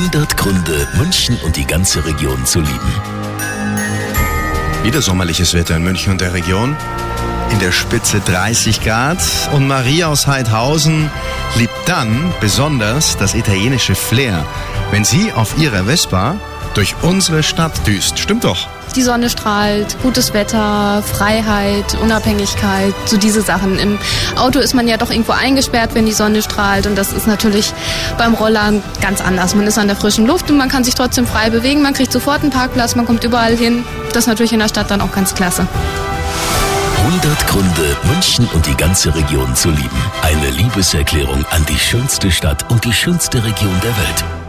100 0.00 0.34
Gründe, 0.38 0.88
München 0.96 1.36
und 1.44 1.56
die 1.56 1.66
ganze 1.66 2.02
Region 2.06 2.46
zu 2.46 2.60
lieben. 2.60 2.92
Wieder 4.82 5.02
sommerliches 5.02 5.52
Wetter 5.52 5.76
in 5.76 5.82
München 5.82 6.12
und 6.12 6.22
der 6.22 6.32
Region. 6.32 6.74
In 7.50 7.58
der 7.58 7.70
Spitze 7.70 8.20
30 8.20 8.82
Grad. 8.82 9.18
Und 9.52 9.68
Maria 9.68 10.06
aus 10.06 10.26
Heidhausen 10.26 11.10
liebt 11.56 11.74
dann 11.84 12.32
besonders 12.40 13.18
das 13.18 13.34
italienische 13.34 13.94
Flair, 13.94 14.46
wenn 14.90 15.04
sie 15.04 15.34
auf 15.34 15.58
ihrer 15.58 15.84
Vespa 15.84 16.36
durch 16.74 16.94
unsere 17.02 17.42
Stadt 17.42 17.86
düst. 17.86 18.18
Stimmt 18.18 18.44
doch. 18.44 18.68
Die 18.96 19.02
Sonne 19.02 19.30
strahlt, 19.30 19.96
gutes 20.02 20.34
Wetter, 20.34 21.02
Freiheit, 21.02 21.96
Unabhängigkeit, 22.02 22.92
so 23.06 23.16
diese 23.16 23.40
Sachen. 23.40 23.78
Im 23.78 23.98
Auto 24.36 24.58
ist 24.58 24.74
man 24.74 24.88
ja 24.88 24.96
doch 24.96 25.10
irgendwo 25.10 25.32
eingesperrt, 25.32 25.90
wenn 25.94 26.06
die 26.06 26.12
Sonne 26.12 26.42
strahlt 26.42 26.86
und 26.88 26.96
das 26.96 27.12
ist 27.12 27.28
natürlich 27.28 27.72
beim 28.18 28.34
Rollern 28.34 28.82
ganz 29.00 29.20
anders. 29.20 29.54
Man 29.54 29.66
ist 29.66 29.78
an 29.78 29.86
der 29.86 29.96
frischen 29.96 30.26
Luft 30.26 30.50
und 30.50 30.56
man 30.56 30.68
kann 30.68 30.82
sich 30.82 30.96
trotzdem 30.96 31.24
frei 31.24 31.50
bewegen, 31.50 31.82
man 31.82 31.94
kriegt 31.94 32.10
sofort 32.12 32.42
einen 32.42 32.50
Parkplatz, 32.50 32.96
man 32.96 33.06
kommt 33.06 33.22
überall 33.22 33.56
hin. 33.56 33.84
Das 34.08 34.24
ist 34.24 34.26
natürlich 34.26 34.52
in 34.52 34.58
der 34.58 34.68
Stadt 34.68 34.90
dann 34.90 35.00
auch 35.00 35.12
ganz 35.12 35.34
klasse. 35.34 35.68
100 37.04 37.46
Gründe, 37.46 37.96
München 38.04 38.48
und 38.54 38.66
die 38.66 38.76
ganze 38.76 39.14
Region 39.14 39.54
zu 39.54 39.70
lieben. 39.70 40.02
Eine 40.22 40.50
Liebeserklärung 40.50 41.44
an 41.50 41.64
die 41.66 41.78
schönste 41.78 42.30
Stadt 42.30 42.70
und 42.70 42.84
die 42.84 42.92
schönste 42.92 43.42
Region 43.42 43.80
der 43.82 43.96
Welt. 43.96 44.39